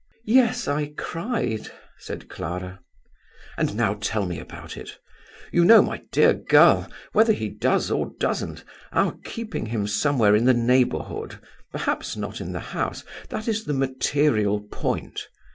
[0.25, 1.69] "Yes, I cried,"
[1.99, 2.79] said Clara.
[3.55, 4.97] "And now tell me about it.
[5.51, 10.45] You know, my dear girl, whether he does or doesn't, our keeping him somewhere in
[10.45, 11.39] the neighbourhood
[11.71, 15.27] perhaps not in the house that is the material point.